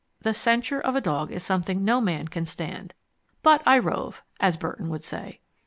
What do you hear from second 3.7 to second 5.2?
rove, as Burton would